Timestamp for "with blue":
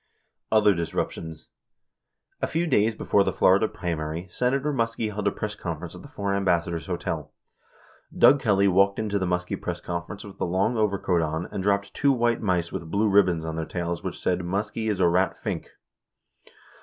12.71-13.09